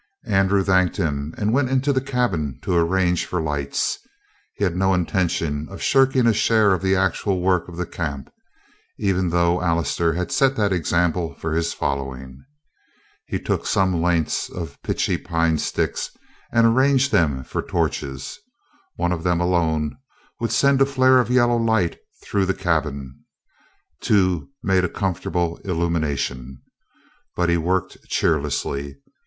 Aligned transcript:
Andrew 0.25 0.63
thanked 0.63 0.97
him 0.97 1.35
and 1.37 1.53
went 1.53 1.69
into 1.69 1.93
the 1.93 2.01
cabin 2.01 2.57
to 2.63 2.73
arrange 2.75 3.27
for 3.27 3.39
lights. 3.39 3.99
He 4.55 4.63
had 4.63 4.75
no 4.75 4.95
intention 4.95 5.67
of 5.69 5.79
shirking 5.79 6.25
a 6.25 6.33
share 6.33 6.73
in 6.73 6.81
the 6.81 6.95
actual 6.95 7.39
work 7.39 7.67
of 7.67 7.77
the 7.77 7.85
camp; 7.85 8.33
even 8.97 9.29
though 9.29 9.61
Allister 9.61 10.13
had 10.13 10.31
set 10.31 10.55
that 10.55 10.73
example 10.73 11.35
for 11.35 11.53
his 11.53 11.73
following. 11.73 12.43
He 13.27 13.39
took 13.39 13.67
some 13.67 14.01
lengths 14.01 14.49
of 14.49 14.81
pitchy 14.81 15.19
pine 15.19 15.59
sticks 15.59 16.09
and 16.51 16.65
arranged 16.65 17.11
them 17.11 17.43
for 17.43 17.61
torches. 17.61 18.39
One 18.95 19.11
of 19.11 19.21
them 19.21 19.39
alone 19.39 19.97
would 20.39 20.51
send 20.51 20.81
a 20.81 20.85
flare 20.87 21.19
of 21.19 21.29
yellow 21.29 21.57
light 21.57 21.99
through 22.23 22.47
the 22.47 22.55
cabin; 22.55 23.19
two 23.99 24.49
made 24.63 24.83
a 24.83 24.89
comfortable 24.89 25.57
illumination. 25.57 26.59
But 27.35 27.49
he 27.49 27.57
worked 27.57 27.99
cheerlessly. 28.07 28.97